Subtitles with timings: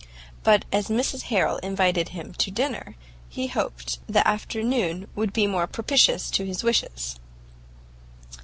[0.41, 2.95] But as Mrs Harrel invited him to dinner,
[3.29, 7.19] he hoped the afternoon would be more propitious to his wishes.